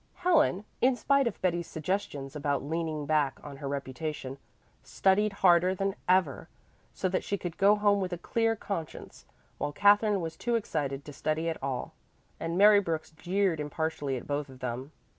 [0.15, 4.39] Helen, in spite of Betty's suggestions about leaning back on her reputation,
[4.81, 6.49] studied harder than ever,
[6.91, 9.25] so that she could go home with a clear conscience,
[9.59, 11.93] while Katherine was too excited to study at all,
[12.39, 14.91] and Mary Brooks jeered impartially at both of them.